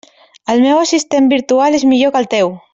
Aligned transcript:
El 0.53 0.63
meu 0.63 0.79
assistent 0.85 1.29
virtual 1.35 1.81
és 1.83 1.89
millor 1.93 2.17
que 2.17 2.21
el 2.25 2.31
teu. 2.37 2.55